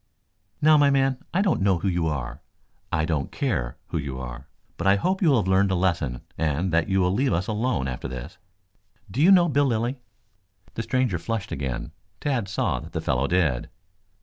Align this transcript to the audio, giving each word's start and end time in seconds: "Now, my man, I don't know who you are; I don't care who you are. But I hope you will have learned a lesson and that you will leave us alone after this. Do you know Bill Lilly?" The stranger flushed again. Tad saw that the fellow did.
"Now, 0.63 0.77
my 0.77 0.89
man, 0.89 1.19
I 1.31 1.43
don't 1.43 1.61
know 1.61 1.77
who 1.77 1.87
you 1.87 2.07
are; 2.07 2.41
I 2.91 3.05
don't 3.05 3.31
care 3.31 3.77
who 3.89 3.99
you 3.99 4.19
are. 4.19 4.47
But 4.75 4.87
I 4.87 4.95
hope 4.95 5.21
you 5.21 5.29
will 5.29 5.37
have 5.37 5.47
learned 5.47 5.69
a 5.69 5.75
lesson 5.75 6.21
and 6.39 6.73
that 6.73 6.89
you 6.89 7.01
will 7.01 7.11
leave 7.11 7.33
us 7.33 7.45
alone 7.45 7.87
after 7.87 8.07
this. 8.07 8.39
Do 9.11 9.21
you 9.21 9.29
know 9.29 9.47
Bill 9.47 9.65
Lilly?" 9.65 9.97
The 10.73 10.81
stranger 10.81 11.19
flushed 11.19 11.51
again. 11.51 11.91
Tad 12.19 12.47
saw 12.47 12.79
that 12.79 12.93
the 12.93 12.99
fellow 13.01 13.27
did. 13.27 13.69